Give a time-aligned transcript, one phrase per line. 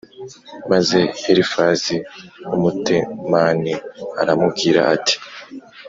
[0.71, 0.99] maze
[1.31, 1.95] elifazi
[2.49, 3.73] w’umutemani
[4.21, 5.15] aramubwira ati